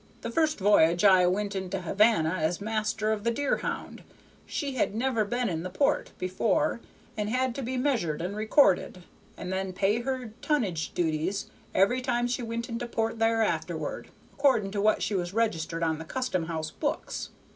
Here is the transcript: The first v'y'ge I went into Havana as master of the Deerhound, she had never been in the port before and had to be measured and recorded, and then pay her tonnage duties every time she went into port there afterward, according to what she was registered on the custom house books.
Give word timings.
The 0.21 0.31
first 0.31 0.57
v'y'ge 0.57 1.03
I 1.03 1.27
went 1.27 1.55
into 1.55 1.81
Havana 1.81 2.31
as 2.39 2.59
master 2.59 3.11
of 3.11 3.23
the 3.23 3.29
Deerhound, 3.29 4.01
she 4.47 4.71
had 4.73 4.95
never 4.95 5.23
been 5.23 5.47
in 5.47 5.61
the 5.61 5.69
port 5.69 6.11
before 6.17 6.81
and 7.15 7.29
had 7.29 7.53
to 7.53 7.61
be 7.61 7.77
measured 7.77 8.19
and 8.19 8.35
recorded, 8.35 9.03
and 9.37 9.53
then 9.53 9.73
pay 9.73 9.99
her 9.99 10.31
tonnage 10.41 10.91
duties 10.95 11.51
every 11.75 12.01
time 12.01 12.25
she 12.27 12.41
went 12.41 12.67
into 12.67 12.87
port 12.87 13.19
there 13.19 13.43
afterward, 13.43 14.07
according 14.33 14.71
to 14.71 14.81
what 14.81 15.03
she 15.03 15.13
was 15.13 15.35
registered 15.35 15.83
on 15.83 15.99
the 15.99 16.03
custom 16.03 16.45
house 16.47 16.71
books. 16.71 17.29